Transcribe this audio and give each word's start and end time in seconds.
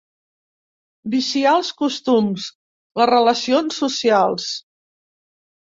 Viciar 1.15 1.51
els 1.57 1.69
costums, 1.83 2.49
les 3.03 3.11
relacions 3.13 3.79
socials. 3.85 4.51